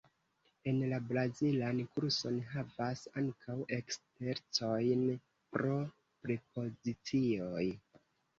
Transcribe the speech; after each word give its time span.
En 0.69 0.77
la 0.91 0.97
brazilan 1.09 1.81
kurson 1.97 2.39
havas 2.53 3.03
ankaŭ 3.23 3.59
eksercojn 3.77 5.05
pro 5.59 5.77
prepozicioj. 6.25 7.65